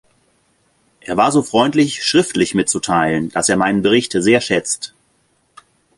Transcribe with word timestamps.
Er 1.01 1.15
war 1.15 1.31
so 1.31 1.43
freundlich, 1.43 2.03
schriftlich 2.03 2.55
mitzuteilen, 2.55 3.29
dass 3.29 3.49
er 3.49 3.55
meinen 3.57 3.83
Bericht 3.83 4.13
sehr 4.13 4.41
schätzt. 4.41 4.95